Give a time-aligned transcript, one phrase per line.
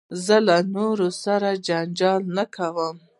[0.25, 2.95] زه له نورو سره جنجال نه کوم.